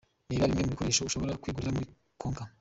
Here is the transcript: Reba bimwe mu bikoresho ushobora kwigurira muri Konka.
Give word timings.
Reba 0.29 0.47
bimwe 0.47 0.63
mu 0.63 0.71
bikoresho 0.73 1.01
ushobora 1.03 1.39
kwigurira 1.41 1.75
muri 1.75 1.87
Konka. 2.21 2.43